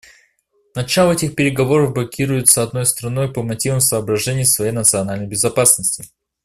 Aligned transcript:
Начало 0.75 1.11
этих 1.13 1.35
переговоров 1.35 1.93
блокируется 1.93 2.63
одной 2.63 2.87
страной 2.87 3.31
по 3.31 3.43
мотивам 3.43 3.81
соображений 3.81 4.45
своей 4.45 4.71
национальной 4.71 5.27
безопасности. 5.27 6.05